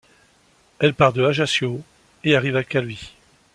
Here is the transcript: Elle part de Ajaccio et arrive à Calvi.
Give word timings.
Elle 0.79 0.95
part 0.95 1.13
de 1.13 1.23
Ajaccio 1.23 1.79
et 2.23 2.35
arrive 2.35 2.55
à 2.55 2.63
Calvi. 2.63 3.11